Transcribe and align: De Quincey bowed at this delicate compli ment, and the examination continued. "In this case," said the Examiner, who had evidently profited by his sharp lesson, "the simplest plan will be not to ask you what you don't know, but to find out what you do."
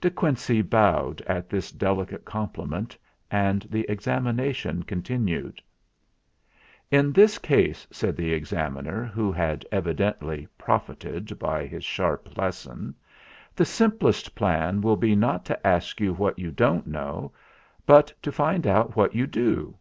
De 0.00 0.10
Quincey 0.10 0.60
bowed 0.60 1.20
at 1.20 1.48
this 1.48 1.70
delicate 1.70 2.24
compli 2.24 2.68
ment, 2.68 2.98
and 3.30 3.62
the 3.70 3.88
examination 3.88 4.82
continued. 4.82 5.62
"In 6.90 7.12
this 7.12 7.38
case," 7.38 7.86
said 7.88 8.16
the 8.16 8.32
Examiner, 8.32 9.04
who 9.04 9.30
had 9.30 9.64
evidently 9.70 10.48
profited 10.58 11.38
by 11.38 11.64
his 11.64 11.84
sharp 11.84 12.36
lesson, 12.36 12.92
"the 13.54 13.64
simplest 13.64 14.34
plan 14.34 14.80
will 14.80 14.96
be 14.96 15.14
not 15.14 15.44
to 15.44 15.64
ask 15.64 16.00
you 16.00 16.12
what 16.12 16.40
you 16.40 16.50
don't 16.50 16.88
know, 16.88 17.30
but 17.86 18.12
to 18.20 18.32
find 18.32 18.66
out 18.66 18.96
what 18.96 19.14
you 19.14 19.28
do." 19.28 19.76